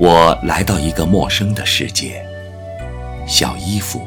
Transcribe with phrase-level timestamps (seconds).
[0.00, 2.24] 我来到一个陌生的世界，
[3.26, 4.06] 小衣服，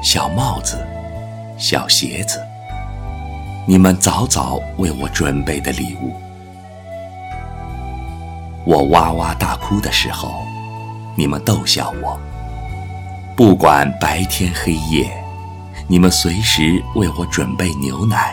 [0.00, 0.86] 小帽子，
[1.58, 2.40] 小鞋子，
[3.66, 6.14] 你们早早为我准备的礼物。
[8.64, 10.46] 我哇哇大哭的时候，
[11.16, 12.16] 你们逗笑我；
[13.36, 15.10] 不管白天黑夜，
[15.88, 18.32] 你们随时为我准备牛奶。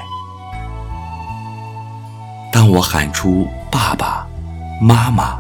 [2.52, 4.28] 当我喊出“爸爸
[4.80, 5.40] 妈妈”，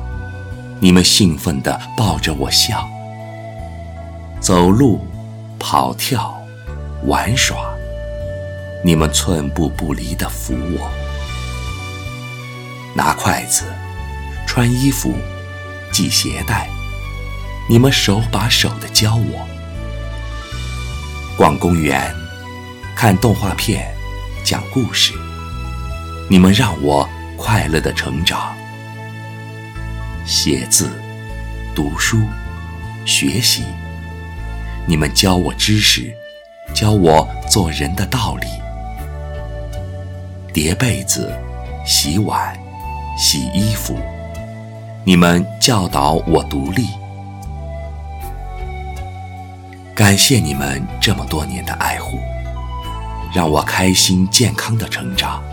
[0.79, 2.89] 你们兴奋地抱着我笑。
[4.39, 5.05] 走路、
[5.57, 6.35] 跑跳、
[7.05, 7.57] 玩耍，
[8.83, 10.91] 你们寸步不离地扶我。
[12.93, 13.63] 拿筷子、
[14.45, 15.13] 穿衣服、
[15.91, 16.69] 系鞋带，
[17.69, 19.47] 你们手把手地教我。
[21.37, 22.13] 逛公园、
[22.95, 23.95] 看动画片、
[24.43, 25.13] 讲故事。
[26.29, 28.53] 你们让我快乐的成长，
[30.25, 30.89] 写字、
[31.75, 32.17] 读书、
[33.05, 33.63] 学习。
[34.85, 36.13] 你们教我知识，
[36.73, 38.47] 教我做人的道理。
[40.53, 41.29] 叠被子、
[41.85, 42.57] 洗碗、
[43.17, 43.97] 洗衣服，
[45.03, 46.87] 你们教导我独立。
[49.93, 52.17] 感谢你们这么多年的爱护，
[53.33, 55.43] 让我开心健康的成长。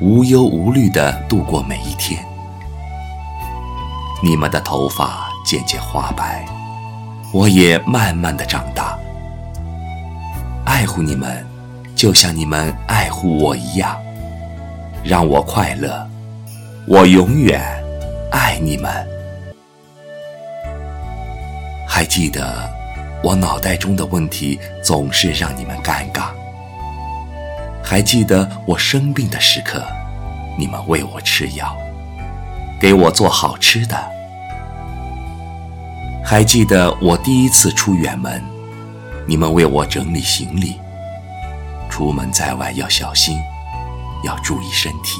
[0.00, 2.22] 无忧无虑的度过每一天。
[4.20, 6.44] 你们的头发渐渐花白，
[7.32, 8.98] 我也慢慢的长大。
[10.64, 11.46] 爱护你们，
[11.94, 13.96] 就像你们爱护我一样，
[15.04, 16.04] 让我快乐。
[16.86, 17.62] 我永远
[18.32, 18.90] 爱你们。
[21.86, 22.68] 还记得，
[23.22, 26.30] 我脑袋中的问题总是让你们尴尬。
[27.84, 29.82] 还记得我生病的时刻，
[30.58, 31.76] 你们喂我吃药，
[32.80, 33.96] 给我做好吃的。
[36.24, 38.42] 还记得我第一次出远门，
[39.26, 40.78] 你们为我整理行李。
[41.88, 43.38] 出门在外要小心，
[44.24, 45.18] 要注意身体。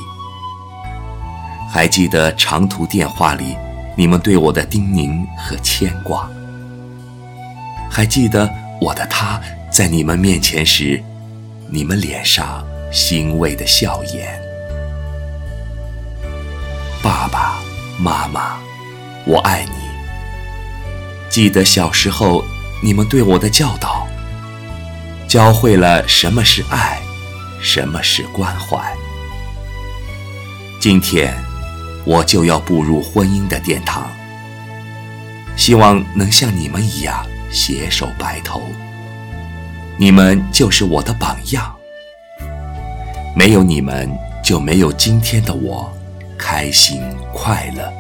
[1.70, 3.56] 还记得长途电话里
[3.96, 6.28] 你们对我的叮咛和牵挂。
[7.90, 8.48] 还记得
[8.80, 9.40] 我的他
[9.70, 11.02] 在你们面前时。
[11.70, 14.40] 你们脸上欣慰的笑颜，
[17.02, 17.58] 爸爸
[17.98, 18.58] 妈妈，
[19.24, 19.88] 我爱你。
[21.28, 22.44] 记得小时候
[22.82, 24.06] 你们对我的教导，
[25.28, 26.98] 教会了什么是爱，
[27.60, 28.78] 什么是关怀。
[30.80, 31.34] 今天
[32.04, 34.10] 我就要步入婚姻的殿堂，
[35.56, 38.62] 希望能像你们一样携手白头。
[39.96, 41.74] 你们就是我的榜样，
[43.36, 44.10] 没有你们
[44.42, 45.92] 就没有今天的我，
[46.38, 47.92] 开心快乐。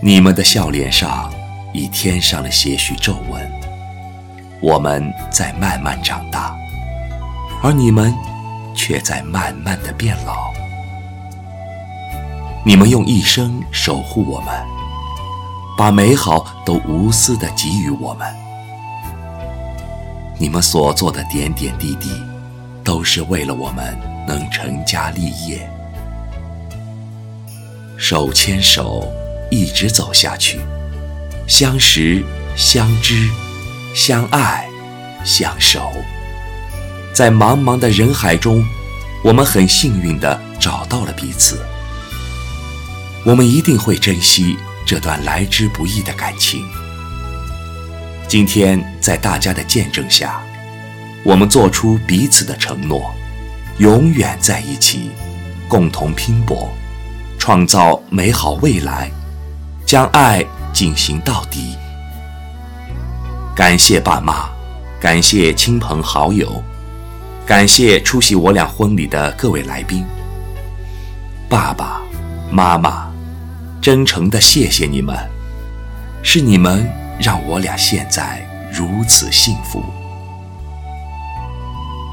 [0.00, 1.32] 你们的笑脸上
[1.72, 3.50] 已添上了些许皱纹，
[4.60, 6.54] 我们在慢慢长大，
[7.62, 8.12] 而你们
[8.74, 10.52] 却在慢慢的变老。
[12.64, 14.54] 你们用一生守护我们，
[15.78, 18.26] 把美好都无私的给予我们。
[20.38, 22.10] 你们所做的点点滴滴，
[22.84, 25.68] 都是为了我们能成家立业，
[27.96, 29.06] 手牵手
[29.50, 30.60] 一直走下去，
[31.46, 32.24] 相识、
[32.56, 33.28] 相知、
[33.94, 34.68] 相爱、
[35.24, 35.92] 相守，
[37.12, 38.64] 在茫茫的人海中，
[39.22, 41.64] 我们很幸运地找到了彼此。
[43.24, 46.66] 我们一定会珍惜这段来之不易的感情。
[48.26, 50.42] 今天在大家的见证下，
[51.24, 53.14] 我们做出彼此的承诺，
[53.78, 55.10] 永远在一起，
[55.68, 56.68] 共同拼搏，
[57.38, 59.10] 创造美好未来，
[59.86, 61.76] 将爱进行到底。
[63.54, 64.48] 感谢爸妈，
[65.00, 66.62] 感谢亲朋好友，
[67.46, 70.04] 感谢出席我俩婚礼的各位来宾。
[71.48, 72.00] 爸爸
[72.50, 73.10] 妈妈，
[73.80, 75.16] 真诚的谢谢你们，
[76.22, 77.02] 是你们。
[77.20, 79.84] 让我俩现在如此幸福。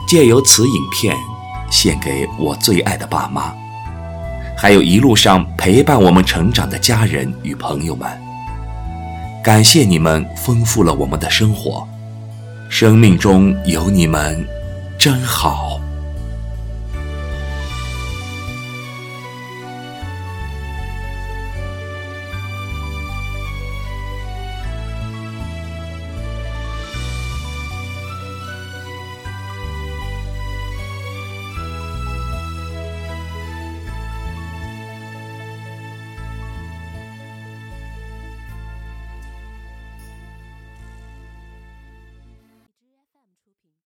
[0.09, 1.15] 借由此影片，
[1.69, 3.53] 献给我最爱的爸妈，
[4.57, 8.09] 还有一路上陪伴我们成长的家人与朋友们。
[9.44, 11.88] 感谢你们丰富了我们的生活，
[12.69, 14.44] 生命中有你们，
[14.97, 15.79] 真好。